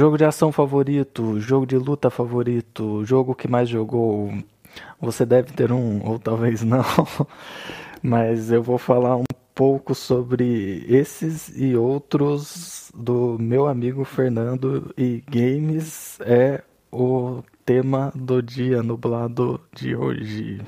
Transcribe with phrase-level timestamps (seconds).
[0.00, 4.32] Jogo de ação favorito, jogo de luta favorito, jogo que mais jogou.
[4.98, 6.82] Você deve ter um, ou talvez não.
[8.02, 9.24] Mas eu vou falar um
[9.54, 18.42] pouco sobre esses e outros do meu amigo Fernando e games é o tema do
[18.42, 20.62] dia nublado de hoje.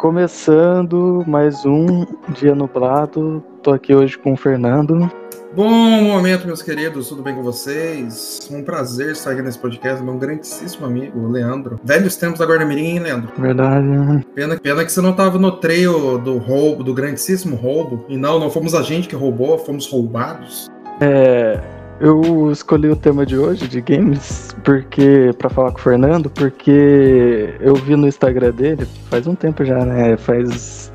[0.00, 3.44] Começando mais um dia nublado.
[3.62, 5.12] Tô aqui hoje com o Fernando.
[5.54, 8.48] Bom momento, meus queridos, tudo bem com vocês?
[8.50, 11.78] Um prazer estar aqui nesse podcast, meu grandíssimo amigo, Leandro.
[11.84, 13.30] Velhos tempos da Guarda Mirim, hein, Leandro?
[13.36, 13.86] Verdade.
[13.86, 14.24] Né?
[14.34, 18.06] Pena, pena que você não tava no treio do roubo, do grandíssimo roubo.
[18.08, 20.70] E não, não fomos a gente que roubou, fomos roubados.
[20.98, 21.60] É,
[22.00, 27.54] eu escolhi o tema de hoje, de games, porque para falar com o Fernando, porque
[27.60, 30.16] eu vi no Instagram dele, faz um tempo já, né?
[30.16, 30.90] Faz,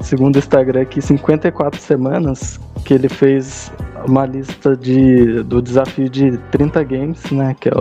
[0.00, 3.72] segundo o Instagram aqui, 54 semanas que ele fez
[4.06, 7.56] uma lista de, do desafio de 30 games, né?
[7.58, 7.72] Que é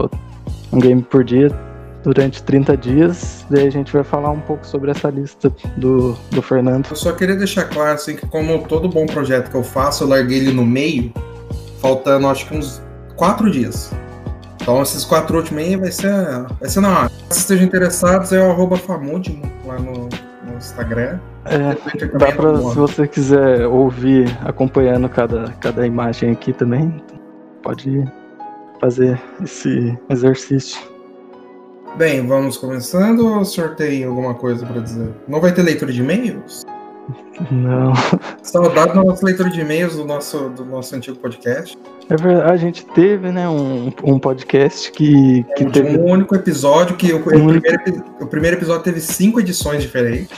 [0.74, 1.52] um game por dia,
[2.04, 3.46] durante 30 dias.
[3.48, 6.88] Daí a gente vai falar um pouco sobre essa lista do, do Fernando.
[6.90, 10.08] Eu só queria deixar claro, assim, que como todo bom projeto que eu faço, eu
[10.08, 11.14] larguei ele no meio
[11.86, 12.82] faltando acho que uns
[13.16, 13.92] quatro dias.
[14.60, 16.12] Então esses quatro últimos aí vai ser,
[16.60, 17.12] vai ser na hora.
[17.30, 21.20] Se estejam interessados, é o arroba lá no, no Instagram.
[21.46, 21.78] É,
[22.18, 27.00] dá pra, se você quiser ouvir acompanhando cada, cada imagem aqui também,
[27.62, 28.04] pode
[28.82, 30.82] fazer esse exercício.
[31.98, 35.14] Bem, vamos começando ou sorteio alguma coisa para dizer?
[35.28, 36.66] Não vai ter leitura de e-mails?
[37.52, 37.94] Não.
[38.42, 41.78] Saudade da nossa leitura de e-mails do nosso, do nosso antigo podcast.
[42.10, 45.98] É verdade, a gente teve, né, um, um podcast que, que é, teve...
[45.98, 47.68] Um único episódio, que o, o, único...
[47.68, 50.30] primeiro, o primeiro episódio teve cinco edições diferentes.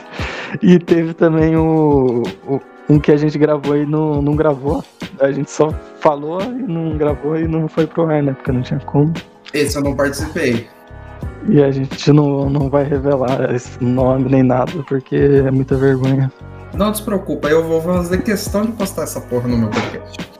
[0.62, 4.84] e teve também o, o, um que a gente gravou e não, não gravou.
[5.20, 5.70] A gente só
[6.00, 9.12] falou e não gravou e não foi pro ar, né, porque não tinha como.
[9.52, 10.68] Esse eu não participei.
[11.48, 16.30] E a gente não, não vai revelar esse nome nem nada, porque é muita vergonha.
[16.74, 20.30] Não se preocupa, eu vou fazer questão de postar essa porra no meu podcast.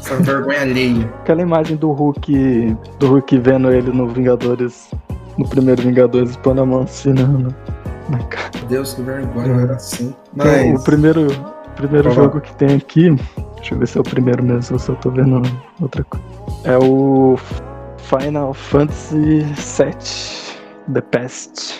[0.00, 1.06] Essa vergonha alheia.
[1.20, 2.76] Aquela imagem do Hulk.
[2.98, 4.90] Do Hulk vendo ele no Vingadores.
[5.36, 7.26] No primeiro Vingadores, pondo a mão assim na,
[8.08, 8.50] na cara.
[8.68, 9.62] Deus, que vergonha, é.
[9.62, 10.14] era assim.
[10.34, 10.62] Mas...
[10.62, 11.26] Então, o primeiro,
[11.76, 13.14] primeiro jogo que tem aqui.
[13.56, 15.42] Deixa eu ver se é o primeiro mesmo, ou se eu tô vendo
[15.80, 16.26] outra coisa.
[16.64, 17.36] É o
[18.08, 21.78] Final Fantasy VII The Past.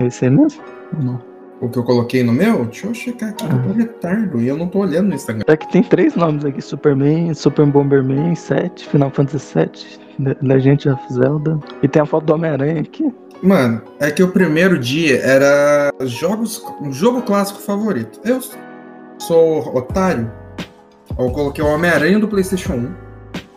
[0.00, 0.62] É esse aí mesmo?
[1.00, 1.18] Não.
[1.62, 2.66] O que eu coloquei no meu?
[2.66, 3.54] Deixa eu checar aqui, ah.
[3.54, 5.44] eu tô retardo e eu não tô olhando no Instagram.
[5.46, 10.00] É que tem três nomes aqui: Superman, Super Bomberman 7, Final Fantasy 7,
[10.42, 11.58] Legend of Zelda.
[11.82, 13.10] E tem a foto do Homem-Aranha aqui.
[13.42, 18.20] Mano, é que o primeiro dia era jogos, um jogo clássico favorito.
[18.24, 18.40] Eu
[19.18, 20.30] sou otário.
[21.18, 23.01] Eu coloquei o Homem-Aranha do PlayStation 1.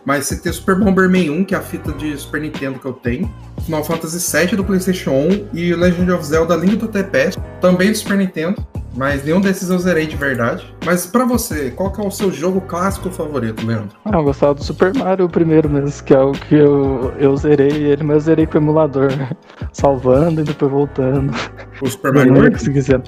[0.06, 2.92] Mas você tem Super Bomberman 1, que é a fita de Super Nintendo que eu
[2.92, 3.28] tenho,
[3.64, 7.98] Final Fantasy VII do PlayStation 1 e Legend of Zelda Link do TPS, também do
[7.98, 8.64] Super Nintendo.
[8.94, 10.74] Mas nenhum desses eu zerei de verdade.
[10.84, 13.98] Mas para você, qual que é o seu jogo clássico favorito, Leandro?
[14.04, 17.68] Ah, eu gostava do Super Mario primeiro mesmo, que é o que eu, eu zerei
[17.68, 19.10] ele, mas eu zerei com o emulador,
[19.74, 21.34] salvando e depois voltando.
[21.82, 22.62] O Super Mario World?
[22.62, 23.02] Se quiser.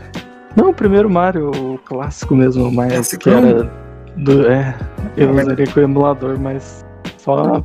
[0.56, 3.70] Não, o primeiro Mario, o clássico mesmo, mas que era
[4.16, 4.74] do, é,
[5.16, 6.84] eu ah, zerei com o emulador, mas
[7.28, 7.62] só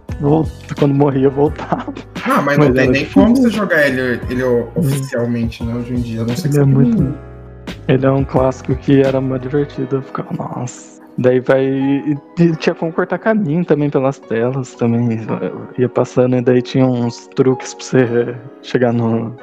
[0.77, 1.93] quando morria voltava.
[2.25, 4.43] Ah, mas, mas não tem nem como você jogar ele, ele
[4.75, 6.25] oficialmente, né, hoje em dia.
[6.25, 7.17] Não sei ele é muito.
[7.87, 9.97] Ele é um clássico que era muito divertido.
[9.97, 11.01] Eu ficava, nossa.
[11.17, 11.65] Daí vai.
[11.65, 15.19] E tinha como cortar caminho também pelas telas também.
[15.77, 19.33] Ia passando e daí tinha uns truques pra você chegar no,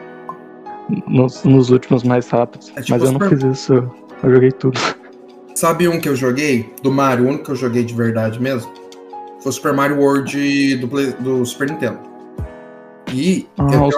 [1.07, 2.73] nos, nos últimos mais rápidos.
[2.77, 3.91] É tipo Mas eu não fiz isso,
[4.23, 4.79] eu joguei tudo.
[5.55, 6.73] Sabe um que eu joguei?
[6.83, 8.80] Do Mario, o único que eu joguei de verdade mesmo?
[9.41, 11.99] Foi o Super Mario World do, Play, do Super Nintendo.
[13.13, 13.91] E eu, tenho uma,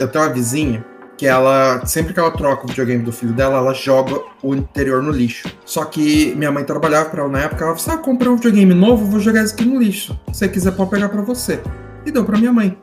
[0.00, 0.84] eu tenho uma vizinha
[1.18, 5.02] que ela, sempre que ela troca o videogame do filho dela, ela joga o interior
[5.02, 5.48] no lixo.
[5.64, 8.72] Só que minha mãe trabalhava para ela na época, ela falou: Ah, comprei um videogame
[8.72, 10.18] novo, vou jogar isso aqui no lixo.
[10.28, 11.60] Se você quiser, pode pegar para você.
[12.06, 12.78] E deu para minha mãe.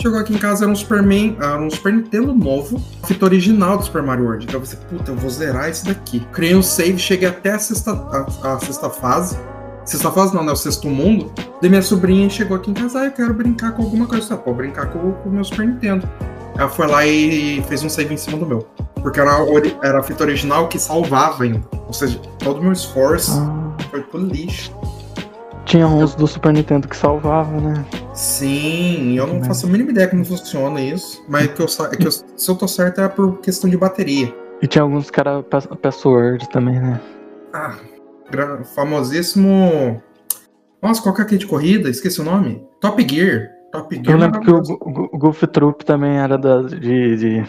[0.00, 3.84] Chegou aqui em casa, era um Superman, era um Super Nintendo novo, fita original do
[3.84, 4.44] Super Mario World.
[4.44, 6.20] Então eu pensei, puta, eu vou zerar esse daqui.
[6.32, 9.36] Criei um save, cheguei até a sexta, a, a sexta fase.
[9.90, 10.52] Sexta fase não, né?
[10.52, 11.32] O sexto mundo.
[11.60, 14.34] Daí minha sobrinha chegou aqui em casa, ah, eu quero brincar com alguma coisa.
[14.34, 16.08] Ah, pô, brincar com o meu Super Nintendo.
[16.56, 18.68] Ela foi lá e fez um save em cima do meu.
[19.02, 19.32] Porque era,
[19.82, 21.60] era a fita original que salvava ainda.
[21.88, 23.76] Ou seja, todo o meu esforço ah.
[23.90, 24.72] foi pro lixo.
[25.64, 27.84] Tinha uns do Super Nintendo que salvava, né?
[28.14, 31.20] Sim, eu não faço a mínima ideia como funciona isso.
[31.28, 34.32] Mas que eu, é que eu, se eu tô certo é por questão de bateria.
[34.62, 37.00] E tinha alguns que era password também, né?
[37.52, 37.74] Ah,
[38.74, 40.02] famosíssimo.
[40.82, 41.90] Nossa, qual que é aquele de corrida?
[41.90, 42.64] Esqueci o nome.
[42.80, 43.50] Top Gear.
[43.72, 44.08] Top Gear.
[44.08, 47.44] Eu lembro que o, Golf Troop também era da, de, de,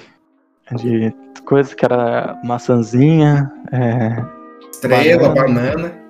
[0.76, 1.14] de
[1.46, 3.52] coisa que era maçãzinha.
[3.72, 4.24] É,
[4.72, 5.72] Estrela, banana.
[5.72, 6.02] banana.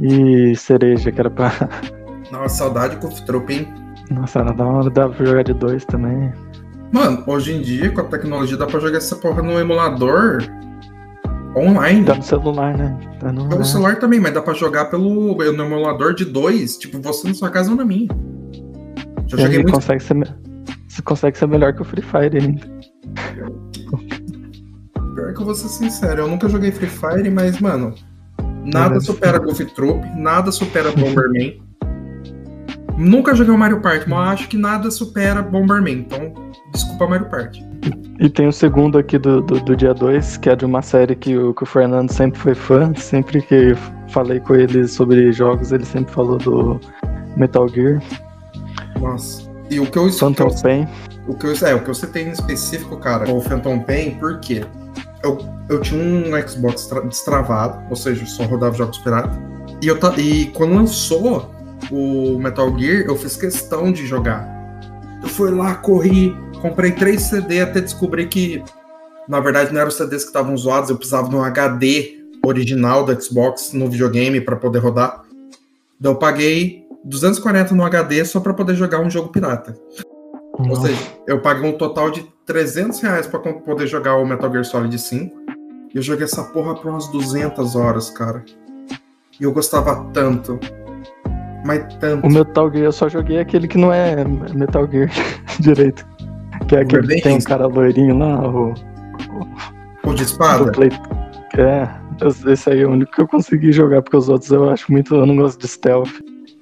[0.00, 1.52] E cereja, que era pra.
[2.30, 3.72] Nossa, saudade o Troop, hein?
[4.10, 6.32] Nossa, era da hora, dava pra jogar de dois também.
[6.92, 10.38] Mano, hoje em dia, com a tecnologia, dá pra jogar essa porra no emulador
[11.56, 12.04] online.
[12.04, 12.96] Tá no celular, né?
[13.18, 17.00] Tá no pelo celular também, mas dá pra jogar pelo no emulador de dois, tipo,
[17.00, 18.08] você na sua casa ou na minha.
[19.26, 19.72] Já joguei muito.
[19.72, 20.36] Consegue ser,
[20.86, 22.66] você consegue ser melhor que o Free Fire ainda.
[25.14, 27.94] Pior que eu vou ser sincero, eu nunca joguei Free Fire, mas, mano,
[28.64, 31.62] nada supera Golf Troop, nada supera Bomberman.
[32.98, 36.00] Nunca joguei o Mario Party, mas acho que nada supera Bomberman.
[36.00, 36.32] Então,
[36.72, 37.75] desculpa Mario Party.
[38.18, 41.14] E tem o segundo aqui do, do, do dia 2, que é de uma série
[41.14, 42.92] que o, que o Fernando sempre foi fã.
[42.94, 43.74] Sempre que
[44.08, 46.80] falei com ele sobre jogos, ele sempre falou do
[47.36, 48.02] Metal Gear.
[49.00, 49.46] Nossa.
[49.70, 50.88] E o que eu Phantom Pain.
[51.26, 54.38] O que eu, é, o que você tem em específico, cara, o Phantom Pain, por
[54.38, 54.64] quê?
[55.22, 59.36] Eu, eu tinha um Xbox destravado, ou seja, só rodava jogos pirata.
[59.82, 61.50] E, eu, e quando lançou
[61.90, 64.48] o Metal Gear, eu fiz questão de jogar.
[65.22, 68.62] Eu fui lá, corri, comprei três CD até descobrir que,
[69.28, 73.04] na verdade, não eram os CDs que estavam zoados, eu precisava de um HD original
[73.04, 75.22] do Xbox no videogame para poder rodar.
[75.98, 79.76] Então eu paguei 240 no HD só para poder jogar um jogo pirata.
[80.58, 80.70] Nossa.
[80.70, 84.64] Ou seja, eu paguei um total de 300 reais para poder jogar o Metal Gear
[84.64, 85.36] Solid 5.
[85.94, 88.44] E eu joguei essa porra por umas 200 horas, cara.
[89.38, 90.58] E eu gostava tanto.
[91.64, 92.26] Mas tanto.
[92.26, 94.24] O Metal Gear eu só joguei aquele que não é
[94.54, 95.10] Metal Gear
[95.60, 96.06] direito.
[96.68, 98.74] Que é aquele que tem um cara loirinho lá, o.
[100.04, 100.70] O, de espada?
[100.72, 100.90] Play...
[101.56, 101.88] É,
[102.50, 105.14] esse aí é o único que eu consegui jogar, porque os outros eu acho muito.
[105.14, 106.10] Eu não gosto de stealth.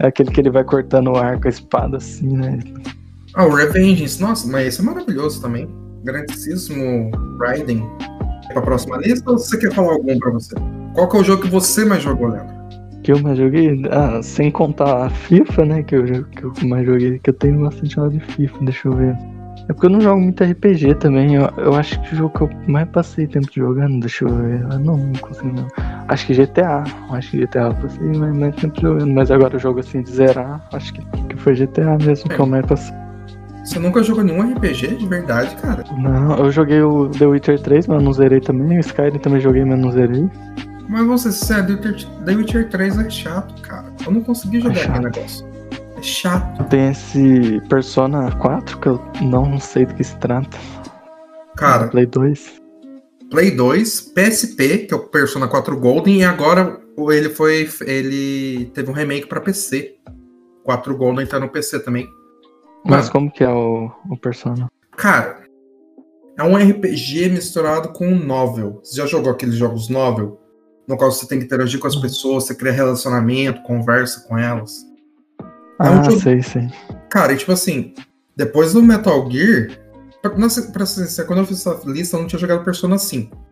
[0.01, 2.59] É aquele que ele vai cortando o ar com a espada assim, né?
[3.35, 5.69] Ah, o Revengeance, nossa, mas esse é maravilhoso também.
[6.05, 7.11] Grandíssimo
[7.41, 7.89] Raiden.
[8.51, 10.55] É pra próxima lista ou você quer falar algum pra você?
[10.95, 12.55] Qual que é o jogo que você mais jogou, Leandro?
[13.05, 16.87] que eu mais joguei, ah, sem contar a FIFA, né, que eu, que eu mais
[16.87, 19.15] joguei, que eu tenho bastante hora de FIFA, deixa eu ver.
[19.69, 22.43] É porque eu não jogo muito RPG também, eu, eu acho que o jogo que
[22.43, 25.67] eu mais passei tempo jogando, deixa eu ver, eu não, não consigo não.
[26.07, 29.59] Acho que GTA, acho que GTA eu passei mais, mais tempo jogando, mas agora eu
[29.59, 32.35] jogo assim de zerar, acho que, que foi GTA mesmo é.
[32.35, 32.95] que eu mais passei.
[33.65, 35.83] Você nunca jogou nenhum RPG de verdade, cara?
[35.97, 38.77] Não, eu joguei o The Witcher 3, mas não zerei também.
[38.77, 40.29] O Skyrim também joguei, mas não zerei.
[40.87, 43.87] Mas você, sério, The Witcher 3 é chato, cara.
[44.05, 45.54] Eu não consegui jogar é aquele negócio.
[46.05, 46.65] Chato.
[46.69, 50.57] Tem esse Persona 4 que eu não sei do que se trata.
[51.57, 51.89] Cara.
[51.89, 52.63] Play 2.
[53.31, 56.79] Play 2, PSP, que é o Persona 4 Golden, e agora
[57.11, 57.69] ele foi.
[57.83, 59.97] Ele teve um remake pra PC.
[60.63, 62.07] 4 Golden tá no PC também.
[62.85, 64.71] Mas como que é o, o Persona?
[64.97, 65.43] Cara,
[66.39, 68.81] é um RPG misturado com um novel.
[68.83, 70.41] Você já jogou aqueles jogos novel?
[70.87, 74.85] no qual você tem que interagir com as pessoas, você cria relacionamento, conversa com elas.
[75.81, 76.21] É um ah, jogo...
[76.21, 76.69] sei, sei.
[77.11, 77.95] Cara, e tipo assim,
[78.37, 79.79] depois do Metal Gear,
[80.23, 80.31] pra,
[80.73, 83.45] pra ser quando eu fiz essa lista, eu não tinha jogado Persona 5.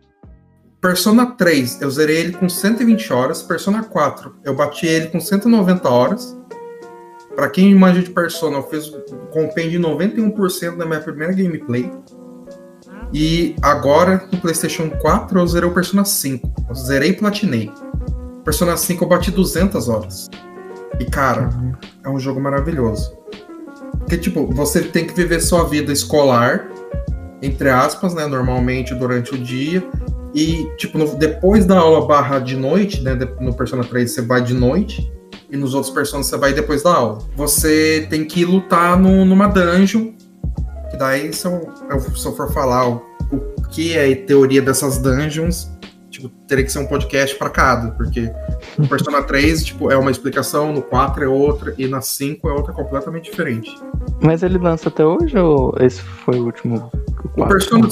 [0.80, 3.42] Persona 3, eu zerei ele com 120 horas.
[3.42, 6.36] Persona 4, eu bati ele com 190 horas.
[7.36, 11.90] Pra quem manja de Persona, eu fiz um compêndio de 91% da minha primeira gameplay.
[13.12, 16.52] E agora, no PlayStation 4, eu zerei o Persona 5.
[16.68, 17.70] Eu zerei e platinei.
[18.44, 20.28] Persona 5 eu bati 200 horas.
[21.02, 21.72] E, cara, uhum.
[22.04, 23.18] é um jogo maravilhoso.
[23.98, 26.68] Porque, tipo, você tem que viver sua vida escolar,
[27.42, 28.24] entre aspas, né?
[28.26, 29.82] Normalmente durante o dia.
[30.32, 33.18] E, tipo, no, depois da aula barra de noite, né?
[33.40, 35.12] No Persona 3 você vai de noite.
[35.50, 37.18] E nos outros personagens você vai depois da aula.
[37.36, 40.12] Você tem que lutar no, numa dungeon
[40.88, 41.68] que daí, se eu,
[42.14, 45.68] se eu for falar o, o que é a teoria dessas dungeons,
[46.28, 48.32] tipo, teria que ser um podcast para cada, porque
[48.78, 52.52] no Persona 3, tipo, é uma explicação, no 4 é outra, e na 5 é
[52.52, 53.70] outra completamente diferente.
[54.20, 56.90] Mas ele lança até hoje ou esse foi o último?
[57.24, 57.88] O, 4, o Persona.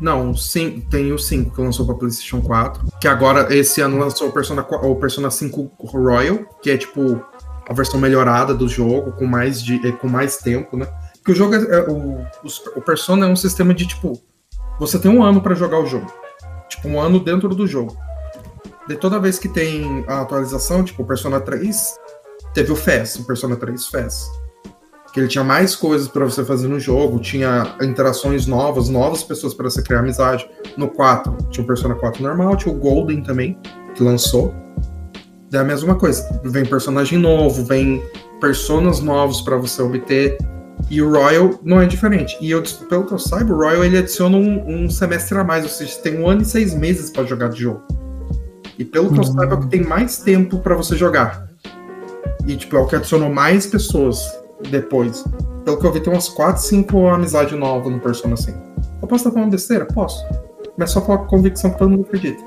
[0.00, 2.84] Não, sim, tem o 5 que lançou para PlayStation 4.
[3.00, 7.22] Que agora, esse ano, lançou o Persona, o Persona 5 Royal, que é tipo
[7.68, 10.86] a versão melhorada do jogo, com mais, de, com mais tempo, né?
[11.14, 12.20] Porque o jogo é, é o,
[12.76, 14.20] o, Persona é um sistema de tipo.
[14.78, 16.12] você tem um ano para jogar o jogo.
[16.84, 17.96] Um ano dentro do jogo.
[18.86, 21.98] De toda vez que tem a atualização, tipo, o Persona 3
[22.52, 24.30] teve o FES, o Persona 3 FES.
[25.12, 29.54] Que ele tinha mais coisas para você fazer no jogo, tinha interações novas, novas pessoas
[29.54, 30.48] para você criar amizade.
[30.76, 33.58] No 4, tinha o Persona 4 normal, tinha o Golden também,
[33.94, 34.52] que lançou.
[35.52, 36.40] É a mesma coisa.
[36.44, 38.02] Vem personagem novo, vem
[38.40, 40.36] personas novos para você obter.
[40.90, 42.36] E o Royal não é diferente.
[42.40, 45.64] E eu, pelo que eu saiba, o Royal ele adiciona um, um semestre a mais,
[45.64, 47.82] ou seja, tem um ano e seis meses para jogar de jogo.
[48.78, 49.32] E pelo que eu hum.
[49.32, 51.48] saiba, tem mais tempo para você jogar.
[52.46, 54.20] E tipo, é o que adicionou mais pessoas
[54.70, 55.24] depois.
[55.64, 58.58] Pelo que eu vi, tem umas 4, 5 amizades novas no Persona 5.
[59.00, 59.86] Eu posso estar falando besteira?
[59.86, 60.24] Posso.
[60.76, 62.42] Mas só com a convicção que todo mundo acredita.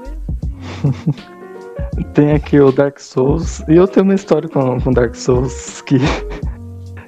[2.13, 3.63] tem aqui o Dark Souls.
[3.67, 5.97] E eu tenho uma história com, com Dark Souls que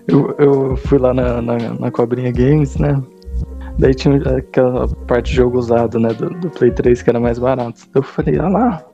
[0.07, 3.01] eu, eu fui lá na, na, na Cobrinha Games, né?
[3.77, 6.13] Daí tinha aquela parte de jogo usado, né?
[6.13, 7.81] Do, do Play 3 que era mais barato.
[7.95, 8.85] Eu falei, ah lá,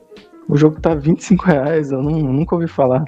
[0.48, 3.04] o jogo tá 25 reais, eu, não, nunca ouvi falar.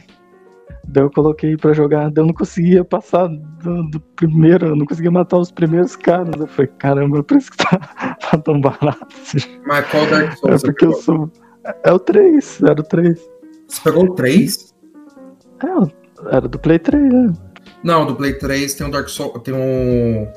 [0.86, 4.86] Daí eu coloquei pra jogar, daí eu não conseguia passar do, do, primeiro, eu não
[4.86, 6.34] conseguia matar os primeiros caras.
[6.40, 7.78] Eu falei, caramba, por isso que tá,
[8.30, 9.06] tá tão barato.
[9.66, 10.64] Mas qual Dark Souls?
[10.64, 11.30] É porque eu sou.
[11.84, 13.30] É o 3, era o 3.
[13.68, 14.74] Você pegou o 3?
[15.62, 17.32] É, era do Play 3, né?
[17.82, 19.42] Não, do Play 3 tem o Dark Souls.
[19.42, 20.28] Tem o.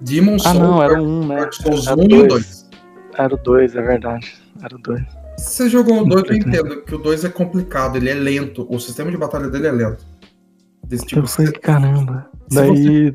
[0.00, 0.56] Demon Souls.
[0.56, 1.36] Ah, não, era o 1, né?
[1.36, 2.70] Dark Souls 1 e o 2.
[3.16, 4.34] Era o 2, é verdade.
[4.62, 5.02] Era o 2.
[5.38, 8.66] Se você jogou o 2, eu entendo que o 2 é complicado, ele é lento.
[8.70, 10.04] O sistema de batalha dele é lento.
[10.86, 12.28] Desse tipo eu falei, caramba.
[12.52, 13.14] Daí, você...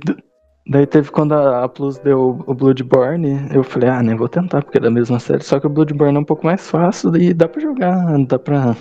[0.68, 4.80] daí teve quando a, Plus deu o Bloodborne, eu falei, ah, nem vou tentar, porque
[4.80, 5.44] é da mesma série.
[5.44, 8.76] Só que o Bloodborne é um pouco mais fácil e dá pra jogar, dá pra.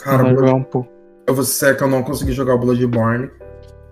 [0.00, 0.88] Cara, jogar um pouco.
[1.26, 3.28] Eu vou ser que eu não consegui jogar o Bloodborne.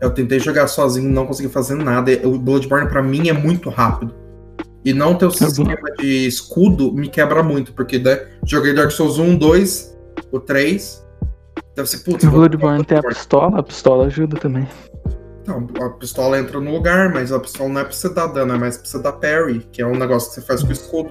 [0.00, 2.12] Eu tentei jogar sozinho, não consegui fazer nada.
[2.26, 4.14] O Bloodborne para mim é muito rápido.
[4.84, 9.18] E não ter o sistema de escudo me quebra muito, porque né, joguei Dark Souls
[9.18, 9.98] 1, 2,
[10.30, 11.04] o 3.
[11.74, 12.24] Deve ser putz.
[12.24, 14.68] O Bloodborne tem a pistola, a pistola ajuda também.
[15.46, 18.54] Não, a pistola entra no lugar, mas a pistola não é pra você dar dano,
[18.54, 20.72] é mais pra você dar parry, que é um negócio que você faz com o
[20.72, 21.10] escudo.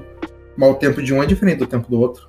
[0.57, 2.27] Mas o tempo de um é diferente do tempo do outro.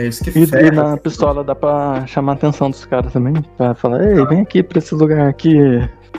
[0.00, 0.66] É isso que e, ferra.
[0.66, 4.40] E na pistola dá pra chamar a atenção dos caras também, pra falar, ei, vem
[4.40, 5.56] aqui pra esse lugar aqui,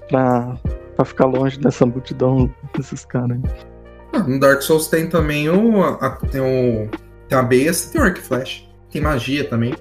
[0.10, 0.58] pra
[0.96, 3.40] pra ficar longe dessa multidão desses caras.
[4.14, 5.84] Ah, no Dark Souls tem também o.
[5.84, 6.90] A, tem o.
[7.28, 8.70] Tem a besta, tem o Arc Flash.
[8.92, 9.74] Tem magia também.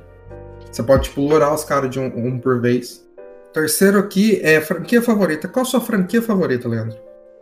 [0.71, 3.05] Você pode, tipo, lourar os caras de um, um, por vez.
[3.53, 5.49] Terceiro aqui é franquia favorita.
[5.49, 6.97] Qual a sua franquia favorita, Leandro?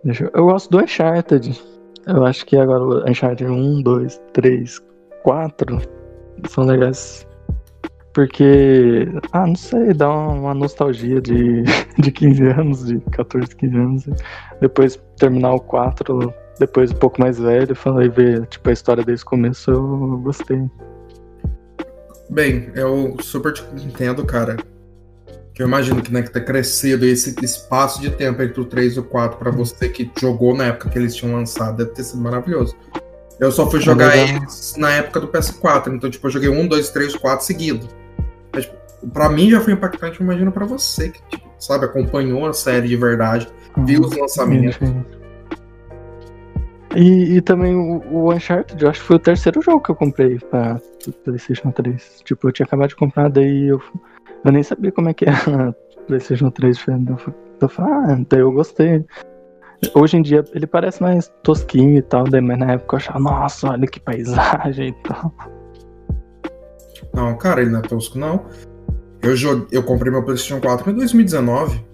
[0.05, 1.61] Eu, eu gosto do Uncharted.
[2.07, 4.83] Eu acho que agora o Uncharted 1, 2, 3,
[5.23, 5.98] 4
[6.49, 7.27] são legais.
[8.13, 11.63] Porque, ah, não sei, dá uma nostalgia de,
[11.99, 14.07] de 15 anos, de 14, 15 anos.
[14.61, 19.25] Depois terminar o 4, depois um pouco mais velho, falei ver tipo, a história desde
[19.25, 20.69] o começo, eu gostei.
[22.29, 24.57] Bem, eu super te entendo, cara.
[25.55, 28.97] Que eu imagino que, né, que ter crescido esse espaço de tempo entre o 3
[28.97, 32.05] e o 4 para você que jogou na época que eles tinham lançado, deve ter
[32.05, 32.77] sido maravilhoso.
[33.41, 36.67] Eu só fui jogar é eles na época do PS4, então, tipo, eu joguei 1,
[36.67, 37.89] 2, 3, 4 seguido.
[38.53, 38.77] Mas, tipo,
[39.13, 42.97] pra mim já foi impactante, imagino pra você, que, tipo, sabe, acompanhou a série de
[42.97, 43.85] verdade, uhum.
[43.85, 44.79] viu os lançamentos.
[46.97, 49.95] E, e, também o, o, Uncharted, eu acho que foi o terceiro jogo que eu
[49.95, 50.81] comprei pra
[51.25, 52.23] PlayStation 3.
[52.25, 53.81] Tipo, eu tinha acabado de comprar, daí eu,
[54.45, 55.77] eu nem sabia como é que era
[56.07, 56.79] PlayStation 3.
[56.89, 59.05] Eu, eu falei, ah, daí eu gostei.
[59.95, 63.71] Hoje em dia ele parece mais tosquinho e tal, mas na época eu achava, nossa,
[63.71, 65.33] olha que paisagem e tal.
[67.15, 68.47] Não, cara, ele não é tosco, não.
[69.23, 71.89] Eu, joguei, eu comprei meu PlayStation 4 em 2019.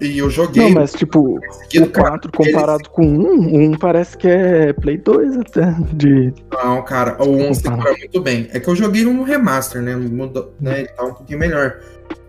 [0.00, 0.62] E eu joguei.
[0.62, 5.36] Não, mas tipo, o 4 comparado com o 1, 1 parece que é Play 2
[5.36, 5.76] até.
[5.92, 6.32] De...
[6.50, 8.48] Não, cara, o 1 segura muito bem.
[8.52, 9.94] É que eu joguei no remaster, né?
[9.94, 10.80] Mudou, né?
[10.80, 11.80] Ele tá um pouquinho melhor.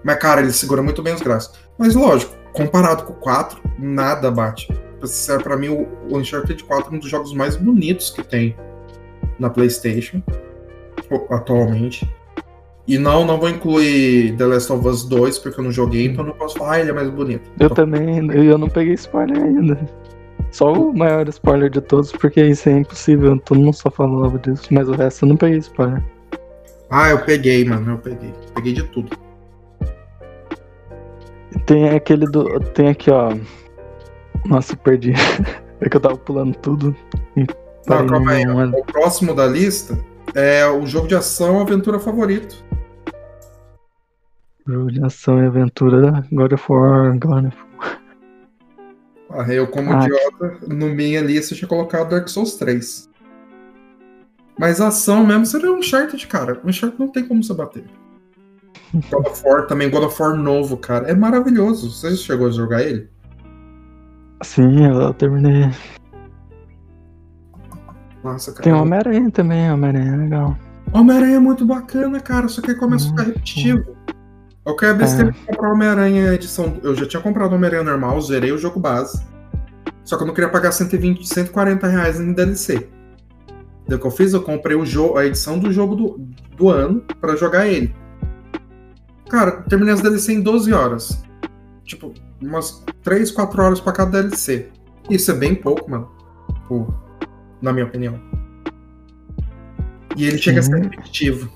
[0.03, 1.57] Mas, cara, ele segura muito bem os gráficos.
[1.77, 4.67] Mas lógico, comparado com o 4, nada bate.
[5.43, 8.55] Pra mim, o Uncharted 4 é um dos jogos mais bonitos que tem
[9.39, 10.21] na PlayStation
[11.29, 12.07] atualmente.
[12.87, 16.25] E não, não vou incluir The Last of Us 2, porque eu não joguei, então
[16.25, 17.49] não posso falar, ah, ele é mais bonito.
[17.59, 17.75] Eu então...
[17.75, 19.79] também, eu não peguei spoiler ainda.
[20.51, 24.67] Só o maior spoiler de todos, porque isso é impossível, todo mundo só falava disso,
[24.71, 26.03] mas o resto eu não peguei spoiler.
[26.89, 28.33] Ah, eu peguei, mano, eu peguei.
[28.53, 29.17] Peguei de tudo.
[31.65, 32.59] Tem aquele do.
[32.73, 33.33] Tem aqui, ó.
[34.45, 35.13] Nossa, perdi.
[35.79, 36.95] é que eu tava pulando tudo.
[37.87, 38.45] Não, calma aí.
[38.45, 39.97] O próximo da lista
[40.35, 42.63] é o jogo de ação aventura favorito.
[44.67, 48.01] Jogo de ação e aventura God of War, God of War.
[49.33, 53.09] Ah, eu, como ah, idiota, no minha lista tinha colocado Dark Souls 3.
[54.59, 56.59] Mas a ação mesmo seria um Uncharted, cara.
[56.63, 57.85] Um Uncharted não tem como você bater.
[59.09, 61.09] God of War também, God of War novo, cara.
[61.09, 61.89] É maravilhoso.
[61.89, 63.09] Você chegou a jogar ele?
[64.43, 65.69] Sim, eu terminei.
[68.23, 68.63] Nossa, cara.
[68.63, 70.57] Tem Homem-Aranha também, Homem-Aranha é legal.
[70.93, 73.95] Homem-Aranha é muito bacana, cara, só que aí começa a ficar repetitivo.
[74.65, 75.45] Eu quero besteira é.
[75.47, 76.77] comprar Homem-Aranha edição.
[76.83, 79.23] Eu já tinha comprado Homem-Aranha normal, zerei o jogo base.
[80.03, 82.89] Só que eu não queria pagar 120, 140 reais em DLC.
[83.87, 84.33] Daí o que eu fiz?
[84.33, 86.19] Eu comprei o jogo, a edição do jogo do,
[86.55, 87.93] do ano para jogar ele.
[89.29, 91.23] Cara, terminei as DLC em 12 horas.
[91.91, 94.69] Tipo, umas 3, 4 horas para cada DLC.
[95.09, 96.09] Isso é bem pouco, mano.
[96.53, 96.93] Tipo,
[97.61, 98.17] na minha opinião.
[100.15, 101.51] E ele chega a ser repetitivo.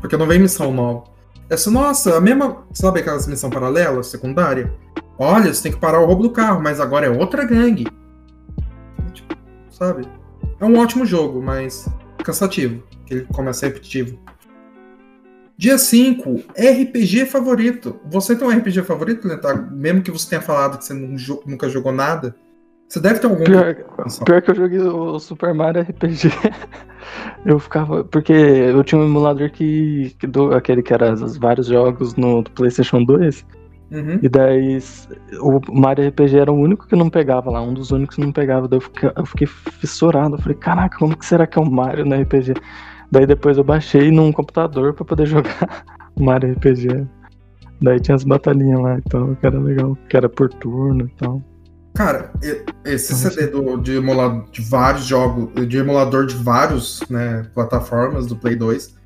[0.00, 1.04] Porque não vem missão nova.
[1.48, 2.66] Essa, nossa, a mesma.
[2.72, 4.74] Sabe aquelas missão paralela, secundária?
[5.16, 7.86] Olha, você tem que parar o roubo do carro, mas agora é outra gangue.
[9.12, 9.36] Tipo,
[9.70, 10.04] sabe?
[10.58, 11.88] É um ótimo jogo, mas
[12.24, 12.82] cansativo.
[13.06, 14.18] Que ele começa repetitivo.
[15.56, 18.00] Dia 5, RPG favorito.
[18.10, 19.70] Você tem um RPG favorito, Lentar?
[19.72, 20.94] Mesmo que você tenha falado que você
[21.46, 22.34] nunca jogou nada.
[22.88, 23.44] Você deve ter algum.
[23.44, 23.76] Pior,
[24.24, 26.28] pior que eu joguei o Super Mario RPG.
[27.46, 28.04] eu ficava.
[28.04, 30.14] Porque eu tinha um emulador que.
[30.18, 33.46] que do, aquele que era os vários jogos no PlayStation 2.
[33.90, 34.18] Uhum.
[34.22, 34.78] E daí
[35.40, 38.32] o Mario RPG era o único que não pegava lá, um dos únicos que não
[38.32, 38.68] pegava.
[38.68, 40.34] Daí eu fiquei, eu fiquei fissurado.
[40.34, 42.54] Eu falei, caraca, como que será que é o Mario no RPG?
[43.14, 45.84] Daí depois eu baixei num computador para poder jogar
[46.18, 47.06] Mario RPG.
[47.80, 51.16] Daí tinha as batalhinhas lá e tal, que era legal, que era por turno e
[51.16, 51.40] tal.
[51.94, 52.32] Cara,
[52.84, 58.34] esse CD do, de, emulador, de vários jogos, de emulador de vários né, plataformas do
[58.34, 58.96] Play 2,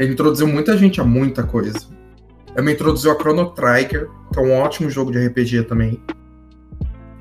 [0.00, 1.78] ele introduziu muita gente a muita coisa.
[2.56, 6.02] Ele me introduziu a Chrono Trigger, que é um ótimo jogo de RPG também.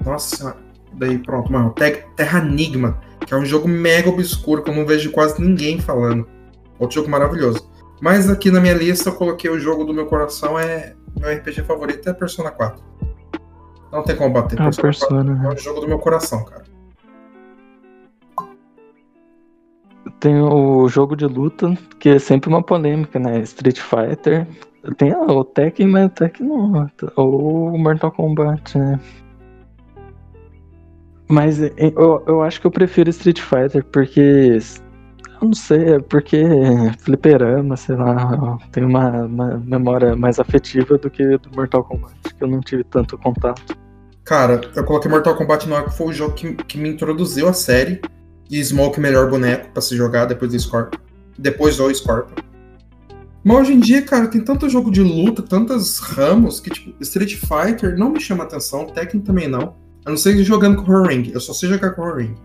[0.04, 0.58] Nossa,
[0.98, 1.76] daí pronto, mano.
[2.16, 6.28] Terra Enigma que é um jogo mega obscuro que eu não vejo quase ninguém falando.
[6.80, 7.70] Outro jogo maravilhoso.
[8.02, 11.64] Mas aqui na minha lista eu coloquei o jogo do meu coração, é meu RPG
[11.64, 12.84] favorito é Persona 4.
[13.92, 14.60] Não tem como bater.
[14.60, 16.64] Ah, Persona, Persona 4 é o jogo do meu coração, cara.
[20.20, 23.40] Tem o jogo de luta, que é sempre uma polêmica, né?
[23.42, 24.48] Street Fighter.
[24.98, 26.90] Tem o Tekken, mas o Tekken não.
[27.16, 29.00] Ou o Mortal Kombat, né?
[31.34, 34.60] Mas eu, eu acho que eu prefiro Street Fighter, porque.
[35.42, 36.46] Eu não sei, é porque
[37.00, 42.44] fliperama, sei lá, tem uma, uma, memória mais afetiva do que do Mortal Kombat, que
[42.44, 43.76] eu não tive tanto contato.
[44.24, 47.48] Cara, eu coloquei Mortal Kombat no ar que foi o jogo que, que me introduziu
[47.48, 48.00] a série.
[48.50, 51.00] E Smoke melhor boneco para se jogar depois do Scorpion.
[51.38, 52.36] Depois do Scorpion.
[53.44, 57.36] Mas hoje em dia, cara, tem tanto jogo de luta, tantos ramos, que tipo, Street
[57.38, 59.82] Fighter não me chama atenção, Tekken também não.
[60.06, 61.32] A não ser jogando com o Ring.
[61.34, 62.36] Eu só sei jogar com o Ring.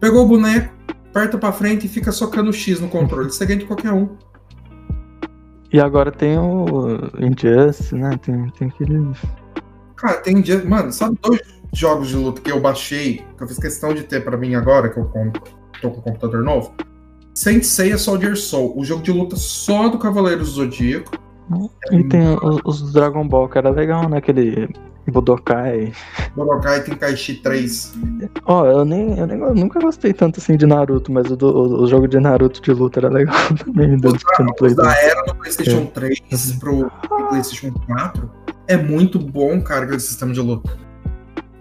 [0.00, 0.72] Pegou o boneco,
[1.10, 3.30] aperta pra frente e fica socando X no controle.
[3.30, 4.08] Você ganha de qualquer um.
[5.72, 8.18] E agora tem o Injustice, né?
[8.22, 9.12] Tem, tem aquele.
[9.96, 10.66] Cara, tem Injustice.
[10.66, 11.40] Mano, sabe dois
[11.72, 14.88] jogos de luta que eu baixei, que eu fiz questão de ter pra mim agora,
[14.88, 15.04] que eu
[15.80, 16.74] tô com o computador novo?
[17.34, 21.12] Saint Seiya Soldier Soul, o jogo de luta só do Cavaleiro do Zodíaco.
[21.92, 24.18] E tem os, os Dragon Ball, que era legal, né?
[24.18, 24.68] Aquele
[25.10, 25.92] Budokai.
[26.36, 27.94] Budokai Tenkaichi 3.
[28.44, 31.36] Ó, oh, eu, nem, eu, nem, eu nunca gostei tanto assim de Naruto, mas o,
[31.40, 33.94] o, o jogo de Naruto de luta era legal também.
[33.94, 35.86] Os, da, Play da era do PlayStation é.
[35.86, 38.30] 3 pro, pro PlayStation 4
[38.66, 40.70] é muito bom, cara, aquele sistema de luta.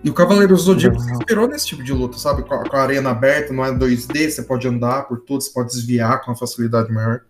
[0.04, 2.44] E o Cavaleiro Zodíaco se inspirou nesse tipo de luta, sabe?
[2.44, 5.52] Com a, com a arena aberta, não é 2D, você pode andar por tudo, você
[5.52, 7.22] pode desviar com uma facilidade maior.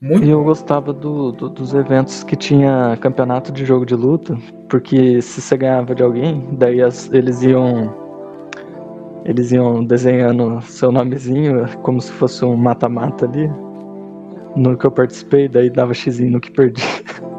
[0.00, 4.38] Muito e eu gostava do, do, dos eventos que tinha campeonato de jogo de luta,
[4.68, 7.92] porque se você ganhava de alguém, daí as, eles iam
[9.24, 13.50] eles iam desenhando seu nomezinho como se fosse um mata-mata ali.
[14.56, 16.82] No que eu participei, daí dava x no que perdi.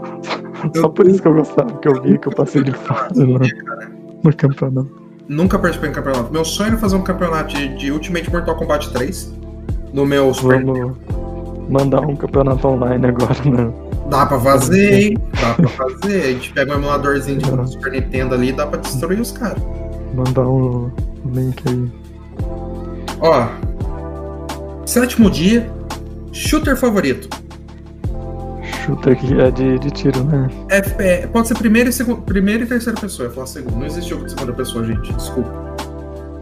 [0.76, 3.40] Só por isso que eu gostava, que eu vi que eu passei de fase no,
[4.22, 4.92] no campeonato.
[5.28, 6.32] Nunca participei em campeonato.
[6.32, 9.34] Meu sonho era fazer um campeonato de, de Ultimate Mortal Kombat 3
[9.94, 11.19] no meu Super Vamos
[11.70, 13.72] mandar um campeonato online agora, né?
[14.10, 15.18] Dá pra fazer, hein?
[15.40, 16.22] Dá pra fazer.
[16.22, 17.68] A gente pega um emuladorzinho de uhum.
[17.68, 19.62] Super Nintendo ali e dá pra destruir os caras.
[20.14, 20.92] Mandar um
[21.32, 21.92] link aí.
[23.22, 23.48] Ó.
[24.86, 25.70] Sétimo dia.
[26.32, 27.30] Shooter favorito.
[28.86, 30.50] Shooter que é de, de tiro, né?
[30.70, 33.28] FP, pode ser primeira e, segundo, primeira e terceira pessoa.
[33.28, 33.76] Eu ia falar segundo.
[33.78, 35.14] Não existe jogo de segunda pessoa, gente.
[35.14, 35.69] Desculpa.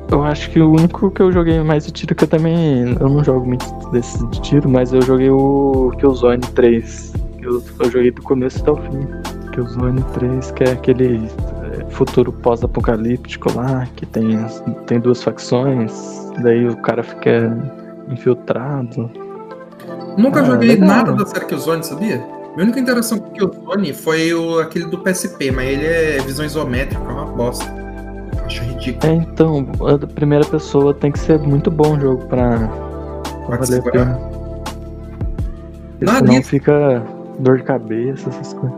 [0.10, 2.96] Eu acho que o único que eu joguei mais de tiro, que eu também.
[3.00, 7.14] Eu não jogo muito desse de tiro, mas eu joguei o Killzone 3.
[7.42, 9.08] Eu, eu joguei do começo até o fim.
[9.52, 11.30] Killzone 3, que é aquele
[11.64, 14.38] é, futuro pós-apocalíptico lá, que tem,
[14.86, 15.92] tem duas facções,
[16.42, 17.58] daí o cara fica
[18.08, 19.12] infiltrado.
[20.18, 20.88] Nunca ah, joguei legal.
[20.88, 22.18] nada da série Killzone, sabia?
[22.56, 26.46] Minha única interação com o Killzone foi o, aquele do PSP, mas ele é visão
[26.46, 27.87] isométrica, é uma bosta.
[28.48, 29.12] Acho ridículo.
[29.12, 32.58] É, então, a primeira pessoa tem que ser muito bom o jogo pra,
[33.46, 34.20] pra valer a pena.
[36.00, 37.04] Senão fica
[37.40, 38.78] dor de cabeça, essas coisas.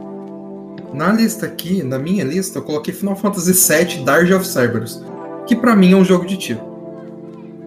[0.91, 5.03] Na lista aqui, na minha lista, eu coloquei Final Fantasy VII Dark of Cerberus,
[5.45, 6.61] que para mim é um jogo de tiro.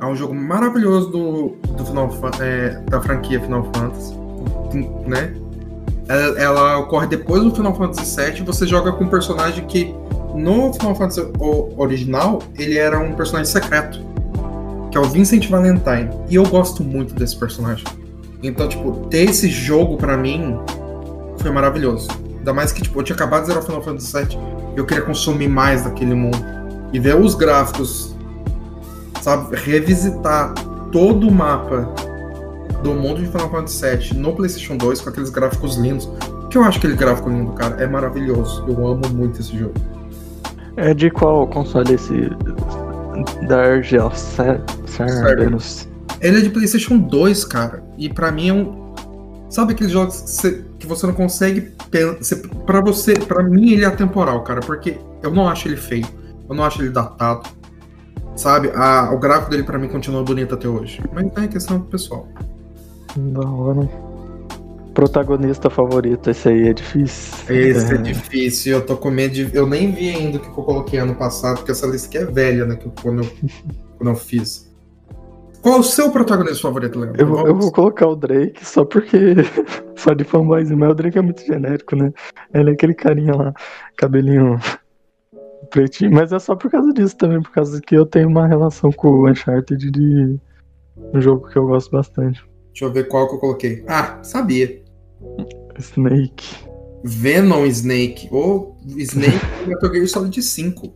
[0.01, 2.11] É um jogo maravilhoso do, do Final,
[2.41, 4.19] é, da franquia Final Fantasy,
[5.07, 5.33] né?
[6.09, 8.43] Ela, ela, ocorre depois do Final Fantasy VII.
[8.45, 9.95] Você joga com um personagem que
[10.35, 11.27] no Final Fantasy
[11.77, 14.01] original ele era um personagem secreto,
[14.91, 16.11] que é o Vincent Valentine.
[16.29, 17.85] E eu gosto muito desse personagem.
[18.43, 20.59] Então, tipo, ter esse jogo para mim
[21.39, 22.09] foi maravilhoso.
[22.39, 24.39] Ainda mais que, tipo, eu tinha acabado de zerar Final Fantasy VII
[24.75, 26.39] e eu queria consumir mais daquele mundo.
[26.93, 28.15] E ver os gráficos,
[29.21, 29.55] sabe?
[29.57, 30.53] Revisitar
[30.91, 31.89] todo o mapa
[32.83, 36.11] do mundo de Final Fantasy VII no PlayStation 2 com aqueles gráficos lindos.
[36.51, 37.83] Que eu acho aquele gráfico lindo, cara.
[37.83, 38.65] É maravilhoso.
[38.69, 39.75] Eu amo muito esse jogo.
[40.77, 42.31] É de qual console esse
[43.47, 44.11] da RGL
[44.87, 45.89] Cerberus?
[46.21, 47.83] Ele é de PlayStation 2, cara.
[47.99, 48.95] E para mim é um.
[49.51, 51.73] Sabe aqueles jogos que você que você não consegue
[52.67, 56.07] para você, para mim ele é atemporal, cara, porque eu não acho ele feio,
[56.49, 57.49] eu não acho ele datado.
[58.35, 58.71] Sabe?
[58.75, 61.01] A, o gráfico dele para mim continua bonito até hoje.
[61.13, 62.27] Mas é questão pessoal.
[63.15, 64.12] Da hora.
[64.95, 67.35] Protagonista favorito, esse aí é difícil.
[67.49, 69.51] Esse é, é difícil, eu tô com medo de.
[69.55, 72.25] Eu nem vi ainda o que eu coloquei ano passado, porque essa lista aqui é
[72.25, 72.77] velha, né?
[72.77, 73.31] Que eu, quando, eu,
[73.97, 74.71] quando eu fiz.
[75.63, 77.23] Qual o seu protagonista favorito, Leandro?
[77.23, 79.17] Eu, eu, vou colocar o Drake só porque.
[79.97, 82.13] só de fanboys, mas o Drake é muito genérico, né?
[82.53, 83.55] Ele é aquele carinha lá,
[83.97, 84.59] cabelinho
[85.71, 86.13] pretinho.
[86.13, 89.09] Mas é só por causa disso também, por causa que eu tenho uma relação com
[89.09, 90.39] o Uncharted de
[91.15, 92.45] um jogo que eu gosto bastante.
[92.73, 93.85] Deixa eu ver qual que eu coloquei.
[93.87, 94.82] Ah, sabia.
[95.79, 96.73] Snake.
[97.05, 98.29] Venom Snake.
[98.31, 100.95] Ou Snake Metal Gear Solid 5.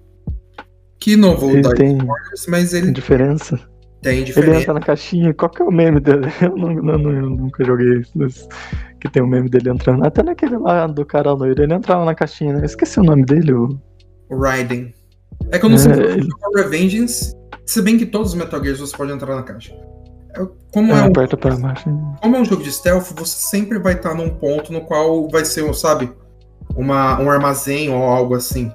[0.98, 2.90] Que não vou ele dar tem spoilers, mas ele.
[2.90, 3.60] Diferença?
[4.02, 4.50] Tem diferença.
[4.52, 6.26] Ele entra na caixinha, qual que é o meme dele?
[6.40, 8.48] Eu, não, não, não, eu nunca joguei isso, mas
[9.00, 10.04] que tem o meme dele entrando.
[10.04, 12.60] Até naquele lá do cara loiro, ele entrava na caixinha, né?
[12.60, 13.52] Eu esqueci o nome dele.
[13.52, 13.78] O,
[14.30, 14.94] Raiden.
[15.50, 16.28] É que eu não sei é, se ele...
[16.56, 17.34] Revengeance,
[17.64, 19.74] se bem que todos os Metal Gears você pode entrar na caixa.
[20.37, 21.12] É, como é, é um.
[22.20, 25.44] Como é um jogo de stealth, você sempre vai estar num ponto no qual vai
[25.44, 26.12] ser, sabe,
[26.77, 28.70] uma, um armazém ou algo assim.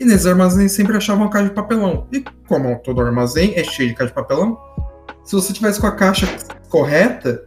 [0.00, 2.06] E nesses armazéns sempre achavam uma caixa de papelão.
[2.12, 4.58] E como todo armazém é cheio de caixa de papelão,
[5.24, 6.26] se você tivesse com a caixa
[6.68, 7.44] correta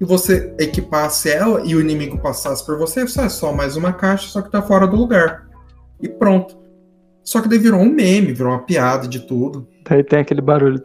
[0.00, 3.92] e você equipasse ela e o inimigo passasse por você, só é só mais uma
[3.92, 5.46] caixa, só que tá fora do lugar.
[6.00, 6.58] E pronto.
[7.22, 9.68] Só que daí virou um meme, virou uma piada de tudo.
[9.88, 10.80] Daí tem aquele barulho.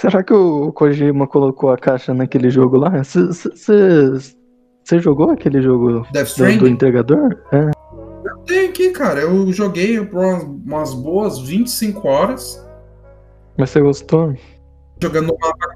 [0.00, 2.90] Será que o Kojima colocou a caixa naquele jogo lá?
[3.04, 7.36] Você jogou aquele jogo do, do entregador?
[7.52, 7.70] É.
[8.46, 9.20] Tem aqui, cara.
[9.20, 12.66] Eu joguei por umas, boas 25 horas.
[13.58, 14.34] Mas você gostou?
[15.02, 15.74] Jogando mapa.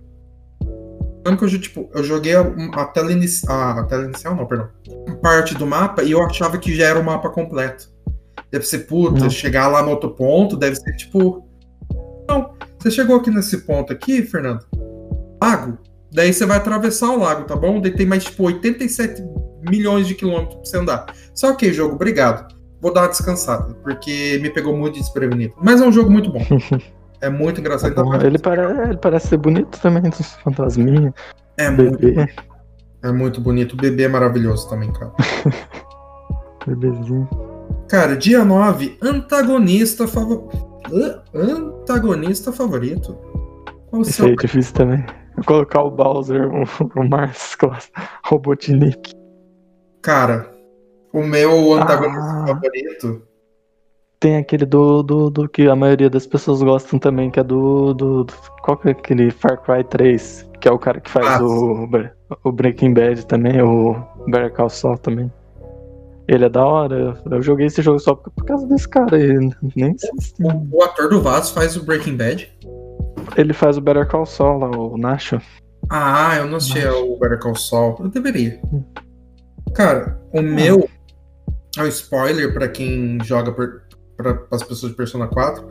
[1.37, 2.41] Que eu, tipo, eu joguei a,
[2.77, 3.79] a, tela inicial.
[3.79, 4.71] A tela inicial, não, perdão.
[5.21, 7.93] Parte do mapa e eu achava que já era o mapa completo.
[8.51, 9.29] Deve ser, puta, não.
[9.29, 11.47] chegar lá no outro ponto, deve ser tipo.
[12.27, 12.55] Não.
[12.85, 14.67] Você chegou aqui nesse ponto aqui, Fernando?
[15.43, 15.79] Lago.
[16.13, 17.81] Daí você vai atravessar o lago, tá bom?
[17.81, 19.25] Daí tem mais, tipo, 87
[19.71, 21.07] milhões de quilômetros pra você andar.
[21.35, 25.55] Só que, jogo, obrigado vou dar uma descansada, porque me pegou muito desprevenido.
[25.63, 26.45] Mas é um jogo muito bom.
[27.23, 27.95] É muito engraçado.
[27.95, 31.15] Tá ele, para, ele parece ser bonito também, dos fantasminha.
[31.57, 32.13] É bebê.
[32.13, 32.33] muito.
[33.03, 33.73] É muito bonito.
[33.73, 35.11] O bebê é maravilhoso também, cara.
[36.67, 37.27] Bebezinho.
[37.89, 40.59] Cara, dia 9, antagonista favorito.
[41.85, 43.15] Antagonista favorito.
[43.89, 44.29] Qual o seu?
[44.29, 45.05] é difícil também.
[45.37, 46.65] Vou colocar o Bowser, o,
[46.99, 47.55] o Mars
[48.25, 49.13] Robotnik.
[50.01, 50.51] Cara,
[51.13, 53.23] o meu antagonista ah, favorito.
[54.19, 57.93] Tem aquele do, do, do, que a maioria das pessoas gostam também, que é do,
[57.93, 58.33] do, do.
[58.63, 60.49] Qual que é aquele Far Cry 3?
[60.63, 61.87] Que é o cara que faz ah, o,
[62.45, 63.95] o Breaking Bad também, o
[64.27, 65.31] Better Call Saul também.
[66.27, 67.21] Ele é da hora.
[67.31, 69.51] Eu joguei esse jogo só por, causa desse cara aí.
[69.77, 72.51] Nem sei se o, o ator do Vaso faz o Breaking Bad?
[73.37, 75.41] Ele faz o Better Call Saul lá, o Nacho.
[75.91, 77.97] Ah, eu não sei o Better Call Saul.
[78.01, 78.61] Eu deveria.
[78.73, 78.83] Hum.
[79.75, 80.43] Cara, o ah.
[80.43, 80.89] meu
[81.77, 85.67] é um spoiler para quem joga para as pessoas de Persona 4,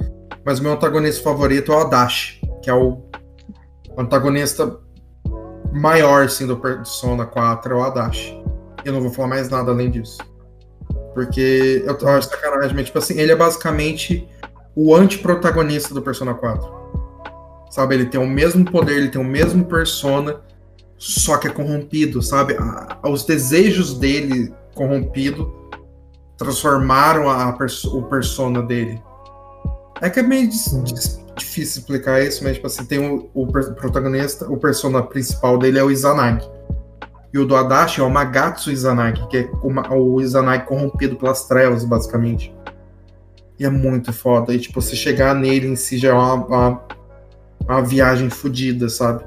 [0.45, 3.01] mas o meu antagonista favorito é o Adachi, que é o
[3.97, 4.79] antagonista
[5.71, 8.43] maior assim, do Persona 4, é o Adachi.
[8.83, 10.17] Eu não vou falar mais nada além disso.
[11.13, 14.27] Porque eu acho sacanagem, mas tipo assim, ele é basicamente
[14.75, 16.83] o anti-protagonista do Persona 4.
[17.69, 20.41] Sabe, ele tem o mesmo poder, ele tem o mesmo persona,
[20.97, 22.55] só que é corrompido, sabe?
[23.03, 25.51] os desejos dele corrompido
[26.37, 27.55] transformaram a,
[27.93, 29.01] o persona dele.
[30.01, 30.49] É que é meio
[31.35, 35.83] difícil explicar isso, mas tipo assim, tem o, o, protagonista, o persona principal dele é
[35.83, 36.47] o Izanagi.
[37.33, 39.51] E o do Adachi é o Magatsu Izanagi, que é
[39.91, 42.53] o, Izanagi corrompido pelas trevas, basicamente.
[43.59, 44.53] E é muito foda.
[44.53, 46.87] E tipo, você chegar nele em si já é uma, uma,
[47.67, 49.25] uma viagem fodida, sabe?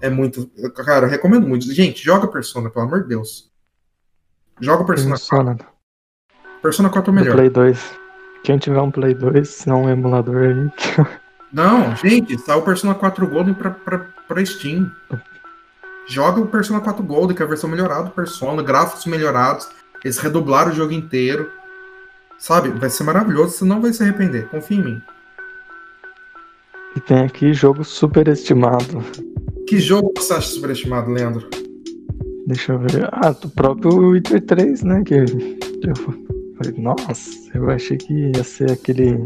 [0.00, 0.48] É muito.
[0.86, 1.72] Cara, eu recomendo muito.
[1.72, 3.50] Gente, joga Persona, pelo amor de Deus.
[4.60, 5.56] Joga Persona, Persona.
[5.56, 5.66] 4.
[6.62, 7.30] Persona 4 é melhor.
[7.30, 7.98] Do Play 2.
[8.44, 11.06] Quem tiver um Play 2, não um emulador aí.
[11.52, 14.88] Não, gente, saiu o Persona 4 Golden pra, pra, pra Steam.
[16.06, 19.68] Joga o Persona 4 Golden, que é a versão melhorada do Persona, gráficos melhorados.
[20.04, 21.50] Eles redublaram o jogo inteiro.
[22.38, 22.70] Sabe?
[22.70, 24.48] Vai ser maravilhoso, você não vai se arrepender.
[24.48, 25.02] Confia em mim.
[26.96, 29.04] E tem aqui jogo superestimado.
[29.66, 31.48] Que jogo você acha superestimado, Leandro?
[32.46, 33.08] Deixa eu ver.
[33.12, 35.02] Ah, do próprio Witcher 3, né?
[35.04, 35.94] Que eu
[36.56, 39.18] falei, nossa, eu achei que ia ser aquele.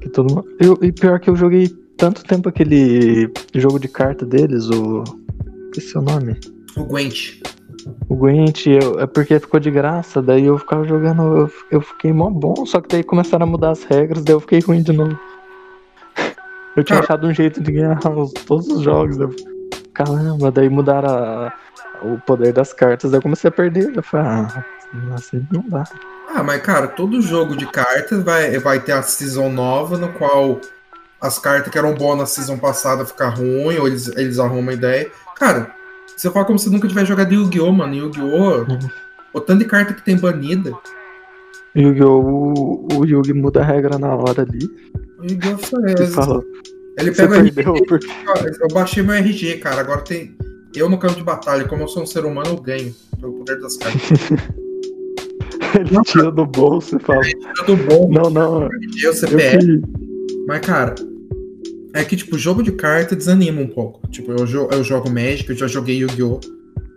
[0.00, 0.46] Que todo mundo.
[0.60, 5.02] Eu, e pior que eu joguei tanto tempo aquele jogo de carta deles, o.
[5.76, 6.40] Esqueci o nome.
[6.74, 7.42] O Gwent.
[8.08, 12.14] O Gwent, eu, é porque ficou de graça, daí eu ficava jogando, eu, eu fiquei
[12.14, 14.92] mó bom, só que daí começaram a mudar as regras, daí eu fiquei ruim de
[14.92, 15.18] novo.
[16.74, 19.16] Eu tinha achado um jeito de ganhar os, todos os jogos.
[19.16, 19.34] Eu,
[19.94, 21.52] caramba, daí mudaram a,
[22.02, 23.96] o poder das cartas, daí eu comecei a perder.
[23.96, 24.64] Eu falei, ah,
[25.14, 25.84] assim não dá.
[26.34, 30.60] Ah, mas cara, todo jogo de cartas vai, vai ter a season nova, no qual
[31.18, 34.74] as cartas que eram boas na season passada ficam ruim, ou eles, eles arrumam a
[34.74, 35.10] ideia.
[35.36, 35.74] Cara,
[36.16, 37.94] você fala como se nunca tivesse jogado Yu-Gi-Oh, mano.
[37.94, 38.60] Yu-Gi-Oh!
[38.60, 38.90] Uhum.
[39.34, 40.72] O tanto de carta que tem banida.
[41.74, 42.22] Yu-Gi-Oh!
[42.22, 44.66] O, o Yugi muda a regra na hora ali.
[45.18, 45.58] O Yu-Gi-Oh!
[45.58, 45.80] foi
[46.98, 47.86] Ele pega o RG.
[47.86, 48.06] Porque...
[48.60, 49.82] Eu baixei meu RG, cara.
[49.82, 50.34] Agora tem.
[50.74, 52.94] Eu no campo de batalha, como eu sou um ser humano, eu ganho.
[53.20, 54.02] Pelo poder das cartas.
[55.78, 57.20] Ele não, tira do bolso e fala.
[57.20, 58.08] Ele tira do bolso.
[58.08, 58.62] Não, não.
[58.72, 59.82] RG, o CPF.
[60.46, 60.94] Mas, cara,
[61.96, 64.06] é que, tipo, jogo de carta desanima um pouco.
[64.08, 66.40] Tipo, eu, jo eu jogo Magic, eu já joguei Yu-Gi-Oh!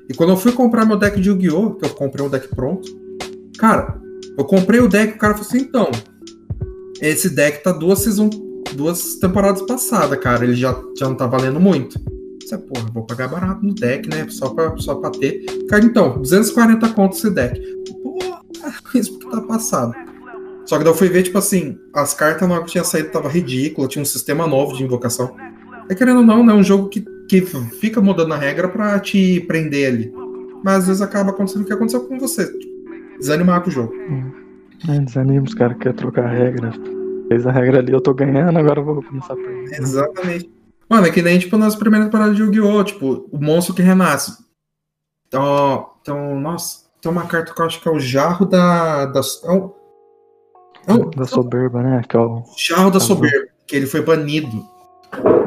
[0.10, 2.90] E quando eu fui comprar meu deck de Yu-Gi-Oh!, que eu comprei um deck pronto,
[3.58, 4.00] cara,
[4.38, 5.90] eu comprei o deck o cara falou assim, então,
[7.02, 8.30] esse deck tá duas season,
[8.74, 11.98] duas temporadas passadas, cara, ele já, já não tá valendo muito.
[12.44, 14.26] Você, porra, vou pagar barato no deck, né?
[14.28, 15.46] Só pra, só pra ter.
[15.70, 17.62] Cara, então, 240 contos esse deck.
[18.02, 18.42] Porra,
[18.96, 20.09] isso porque tá passado.
[20.70, 23.10] Só que daí eu fui ver, tipo assim, as cartas na hora que tinha saído
[23.10, 25.36] tava ridícula, tinha um sistema novo de invocação.
[25.90, 26.54] É querendo ou não, né?
[26.54, 30.14] É um jogo que, que fica mudando a regra pra te prender ali.
[30.64, 32.48] Mas às vezes acaba acontecendo o que aconteceu com você.
[33.18, 33.92] Desanimar com o jogo.
[34.88, 36.72] É, desanima, os caras querem trocar a regra.
[37.30, 39.76] Fez a regra ali, eu tô ganhando, agora eu vou começar a perder.
[39.76, 40.52] Exatamente.
[40.88, 42.84] Mano, é que nem, tipo, nas primeiras paradas de Yu-Gi-Oh!
[42.84, 44.38] Tipo, o monstro que renasce.
[45.28, 49.08] Então, então, nossa, tem uma carta que eu acho que é o jarro da.
[49.08, 49.79] da é
[50.98, 52.02] da soberba, né?
[52.08, 52.44] Que é o...
[52.58, 54.66] Charro da soberba, que ele foi banido.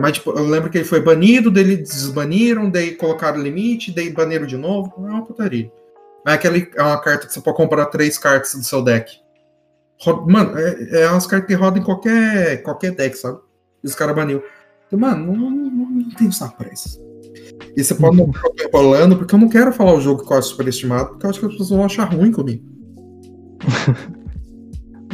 [0.01, 4.11] Mas, tipo, eu lembro que ele foi banido, daí eles desbaniram, daí colocaram limite, daí
[4.11, 4.93] baniram de novo.
[4.99, 5.71] É uma putaria.
[6.25, 9.21] Mas aquele é uma carta que você pode comprar três cartas do seu deck.
[10.27, 13.39] Mano, é, é umas cartas que rodam em qualquer, qualquer deck, sabe?
[13.83, 14.43] E os caras baniu.
[14.87, 17.01] Então, mano, não, não, não tem essa pressa.
[17.77, 20.37] E você pode não ficar enrolando, porque eu não quero falar o jogo que eu
[20.37, 22.65] acho superestimado, porque eu acho que as pessoas vão achar ruim comigo.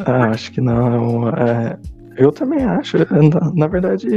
[0.07, 1.29] Ah, acho que não.
[1.31, 1.79] É,
[2.17, 2.99] eu também acho.
[2.99, 4.09] Na, na, verdade,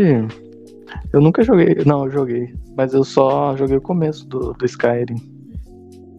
[1.13, 1.78] eu nunca joguei.
[1.86, 2.54] Não, eu joguei.
[2.76, 5.15] Mas eu só joguei o começo do, do Skyrim.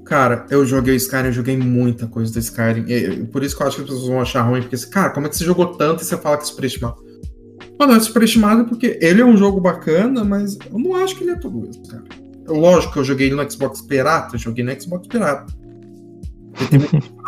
[0.05, 2.85] Cara, eu joguei Skyrim, eu joguei muita coisa do Skyrim.
[2.87, 5.27] E, por isso que eu acho que as pessoas vão achar ruim, porque, cara, como
[5.27, 6.97] é que você jogou tanto e você fala que é superestimado?
[7.79, 11.33] Mano, é superestimado porque ele é um jogo bacana, mas eu não acho que ele
[11.33, 12.05] é tudo isso, cara.
[12.47, 15.47] Lógico que eu joguei no Xbox Pirata, joguei no Xbox Pirata.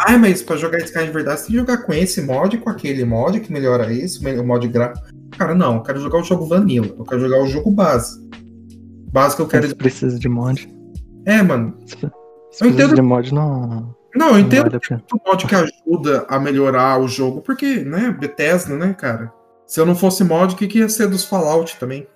[0.06, 2.70] Ah, mas pra jogar Sky de verdade, você tem que jogar com esse mod, com
[2.70, 5.06] aquele mod que melhora isso, o mod gráfico.
[5.36, 8.22] Cara, não, eu quero jogar o jogo vanilla, eu quero jogar o jogo base.
[9.12, 9.68] Base que eu quero.
[9.68, 10.68] Você precisa de mod.
[11.24, 11.76] É, mano.
[12.50, 12.94] Se eu entendo.
[12.94, 13.94] de mod, não.
[14.14, 18.76] Não, eu entendo não o mod que ajuda a melhorar o jogo, porque, né, Bethesda,
[18.76, 19.32] né, cara?
[19.66, 22.06] Se eu não fosse mod, o que, que ia ser dos Fallout também?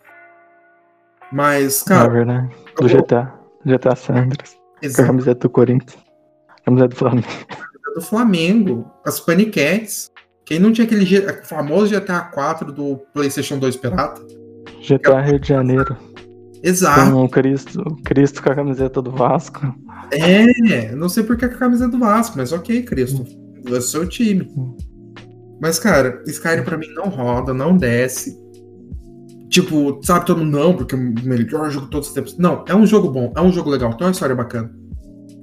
[1.33, 2.07] Mas, cara.
[2.07, 2.51] É verdade.
[2.77, 3.33] Do GTA.
[3.65, 4.57] GTA Sanders.
[4.81, 4.97] Exato.
[4.97, 6.08] Com a camiseta do Corinthians.
[6.69, 7.29] Camiseta do Flamengo.
[7.95, 8.91] do Flamengo.
[9.05, 10.11] As Paniquetes.
[10.45, 11.05] Quem não tinha aquele
[11.45, 14.21] famoso GTA 4 do PlayStation 2 Pirata?
[14.87, 15.97] GTA Rio de Janeiro.
[16.63, 17.13] Exato.
[17.13, 19.75] Com o Cristo, Cristo com a camiseta do Vasco.
[20.11, 23.25] É, não sei porque a camisa é do Vasco, mas ok, Cristo.
[23.67, 24.51] É o seu time.
[25.61, 28.37] Mas, cara, Skyrim pra mim não roda, não desce.
[29.51, 32.39] Tipo, sabe todo mundo não, porque é o melhor jogo de todos os tempos.
[32.39, 34.71] Não, é um jogo bom, é um jogo legal, tem uma história bacana.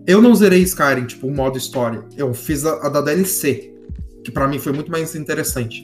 [0.08, 2.04] Eu não zerei Skyrim, tipo, o modo história.
[2.16, 3.74] Eu fiz a, a da DLC,
[4.24, 5.84] que para mim foi muito mais interessante.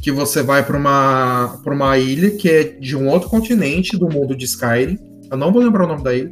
[0.00, 4.08] Que você vai para uma, pra uma ilha que é de um outro continente do
[4.08, 4.98] mundo de Skyrim.
[5.30, 6.30] Eu não vou lembrar o nome da ilha.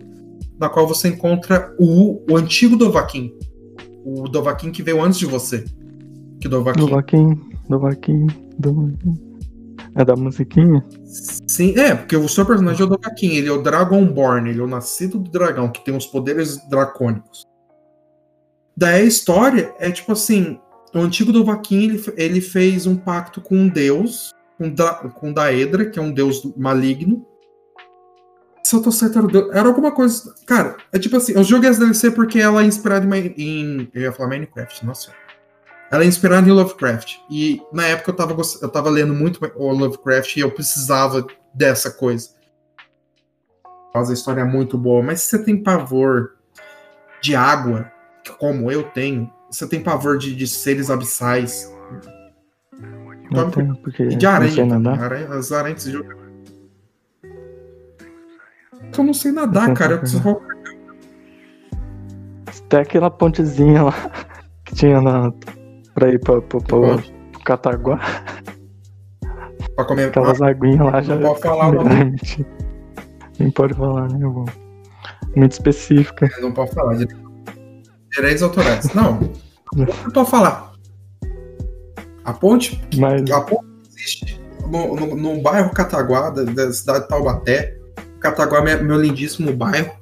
[0.59, 3.33] Na qual você encontra o, o antigo Dovahkiin.
[4.05, 5.65] O Dovahkiin que veio antes de você.
[6.41, 6.87] Que Dovahkiin.
[6.87, 8.27] Dovahkiin, Dovahkiin,
[8.59, 9.30] Dovahkiin.
[9.95, 10.85] É da musiquinha?
[11.49, 14.63] Sim, é, porque o seu personagem é o Dovahkiin, ele é o Dragonborn, ele é
[14.63, 17.45] o nascido do dragão, que tem os poderes dracônicos.
[18.77, 20.61] Daí a história é tipo assim:
[20.95, 24.75] o antigo Dovahkiin ele, ele fez um pacto com um deus, com,
[25.11, 27.27] com Daedra, que é um deus maligno.
[28.63, 30.35] Se eu tô certo, era, era alguma coisa.
[30.47, 33.91] Cara, é tipo assim: eu joguei essa DLC porque ela é inspirada em, em.
[33.93, 35.13] Eu ia falar Minecraft, nossa.
[35.91, 37.17] Ela é inspirada em Lovecraft.
[37.29, 41.91] E na época eu tava, eu tava lendo muito o Lovecraft e eu precisava dessa
[41.91, 42.31] coisa.
[43.93, 45.03] Faz a história é muito boa.
[45.03, 46.37] Mas se você tem pavor
[47.21, 47.91] de água,
[48.39, 51.75] como eu tenho, você tem pavor de, de seres abissais.
[53.33, 54.65] Não tenho, porque e de aranha,
[54.97, 55.29] aranha.
[55.31, 56.21] As aranhas jogo.
[58.97, 59.95] Eu não sei nadar, cara.
[59.95, 60.41] Eu preciso...
[62.65, 63.95] Até aquela pontezinha lá
[64.65, 65.33] que tinha na,
[65.95, 68.01] pra ir pra, pra, pra, pro Cataguá.
[69.77, 71.17] Pra comer Aquelas aguinhas lá já.
[71.17, 71.85] Não pode falar, não.
[73.39, 74.45] Nem pode falar, né, irmão?
[75.37, 76.29] Muito específica.
[76.41, 76.97] Não pode falar.
[78.11, 78.93] Direitos autorais.
[78.95, 79.21] Não.
[79.75, 80.73] Não pode falar.
[82.25, 82.81] A ponte.
[82.99, 83.31] Mas...
[83.31, 87.77] A ponte existe no, no, no bairro Cataguá, da, da cidade de Taubaté.
[88.21, 90.00] Cataguá é meu lindíssimo bairro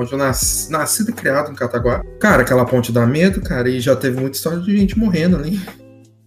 [0.00, 2.02] onde eu nasci, nascido e criado em Cataguá.
[2.18, 5.60] Cara, aquela ponte dá medo, cara, e já teve muita história de gente morrendo ali.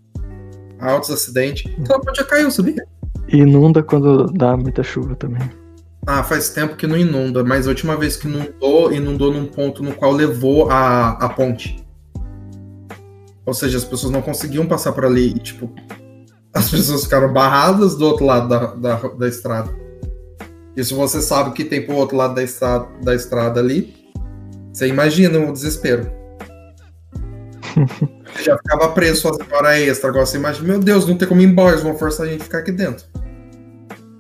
[0.79, 1.71] Altos acidentes.
[1.81, 2.85] Aquela ponte já caiu, sabia?
[3.27, 5.49] inunda quando dá muita chuva também.
[6.05, 9.81] Ah, faz tempo que não inunda, mas a última vez que inundou, inundou num ponto
[9.81, 11.83] no qual levou a, a ponte.
[13.45, 15.73] Ou seja, as pessoas não conseguiam passar por ali e, tipo,
[16.53, 19.82] as pessoas ficaram barradas do outro lado da, da, da estrada.
[20.81, 23.93] Se você sabe que tem pro outro lado da estrada, da estrada ali,
[24.71, 26.11] você imagina o desespero.
[28.33, 30.09] você já ficava preso fazendo hora extra.
[30.09, 32.41] Agora você imagina, meu Deus, não tem como ir embora, eles vão forçar a gente
[32.41, 33.05] a ficar aqui dentro.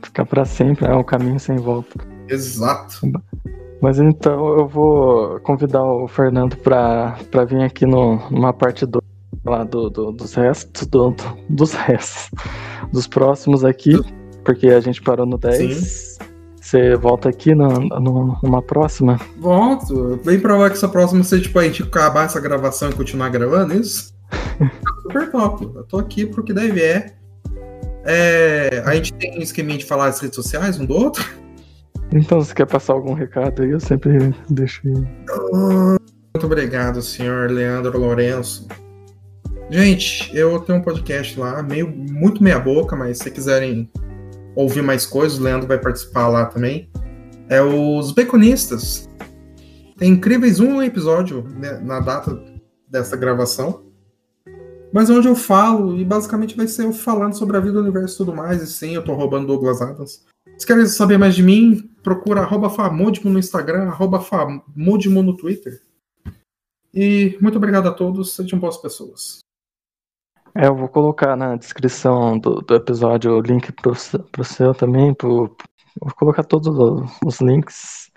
[0.03, 1.99] Ficar para sempre, é um caminho sem volta.
[2.29, 3.11] Exato.
[3.81, 9.03] Mas então eu vou convidar o Fernando para vir aqui no, numa parte 2
[9.43, 11.15] lá do, do, dos restos, do,
[11.49, 12.29] dos restos,
[12.91, 13.99] dos próximos aqui,
[14.45, 15.77] porque a gente parou no 10.
[15.77, 16.32] Sim.
[16.63, 17.67] Você volta aqui no,
[18.41, 19.19] numa próxima?
[19.37, 20.17] Volto.
[20.23, 23.73] Bem provável que essa próxima seja tipo a gente acabar essa gravação e continuar gravando,
[23.73, 24.13] é isso?
[25.03, 25.69] Super top.
[25.75, 27.15] Eu tô aqui porque deve é.
[28.05, 28.81] é.
[28.85, 31.29] A gente tem um esqueminha de falar as redes sociais um do outro?
[32.13, 34.93] Então, se quer passar algum recado aí, eu sempre deixo aí.
[34.93, 38.69] Muito obrigado, senhor Leandro Lourenço.
[39.69, 43.91] Gente, eu tenho um podcast lá, meio muito meia boca, mas se quiserem
[44.55, 46.89] ouvir mais coisas, o Leandro vai participar lá também.
[47.49, 49.09] É os Beconistas.
[49.97, 52.43] Tem incríveis um episódio né, na data
[52.87, 53.83] dessa gravação.
[54.91, 57.81] Mas é onde eu falo, e basicamente vai ser eu falando sobre a vida, o
[57.81, 58.61] universo e tudo mais.
[58.61, 60.23] E sim, eu tô roubando Douglas Adams.
[60.57, 65.81] Se querem saber mais de mim, procura arroba Famudimo no Instagram, arroba Famudimo no Twitter.
[66.93, 69.42] E muito obrigado a todos, sejam boas pessoas.
[70.55, 73.93] É, eu vou colocar na descrição do, do episódio o link pro,
[74.31, 75.13] pro seu também.
[75.13, 75.55] Pro,
[75.99, 76.67] vou colocar todos
[77.25, 78.11] os links.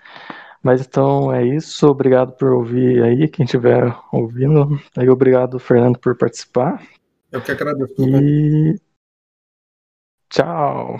[0.61, 1.87] Mas então é isso.
[1.87, 4.79] Obrigado por ouvir aí, quem estiver ouvindo.
[4.97, 6.81] Aí, obrigado, Fernando, por participar.
[7.31, 7.95] Eu que agradeço.
[7.99, 8.79] E
[10.29, 10.97] tchau.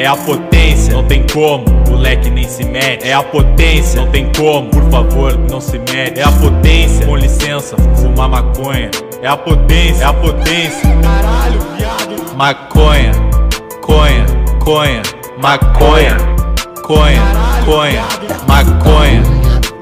[0.00, 3.06] É a potência, não tem como, moleque nem se mete.
[3.06, 6.18] É a potência, não tem como, por favor, não se mete.
[6.18, 8.90] É a potência, com licença, fumar maconha.
[9.20, 10.88] É a potência, é a potência.
[11.02, 12.34] Caralho, viado.
[12.34, 13.12] Maconha,
[13.82, 14.24] conha,
[14.64, 15.02] conha,
[15.36, 16.16] maconha,
[16.82, 17.22] conha,
[17.66, 18.04] conha,
[18.48, 19.22] maconha,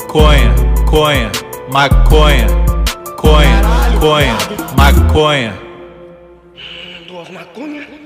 [0.08, 0.54] conha,
[0.90, 1.30] conha,
[1.70, 2.46] maconha,
[3.16, 3.62] conha,
[4.00, 4.36] conha,
[4.76, 5.54] maconha.
[7.06, 7.97] Duas maconhas.